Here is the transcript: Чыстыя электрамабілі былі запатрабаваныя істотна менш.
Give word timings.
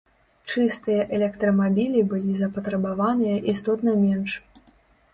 Чыстыя 0.53 1.03
электрамабілі 1.17 2.01
былі 2.15 2.33
запатрабаваныя 2.41 3.37
істотна 3.55 3.91
менш. 4.05 4.31